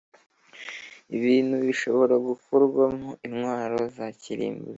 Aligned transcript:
Ibibintu 1.15 1.55
bishobora 1.65 2.15
gukorwamo 2.27 3.09
intwaro 3.27 3.79
za 3.95 4.07
kirimbuzi 4.21 4.69